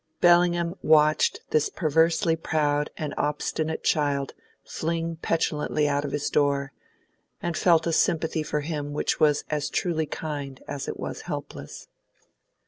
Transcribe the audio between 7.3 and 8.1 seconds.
and felt a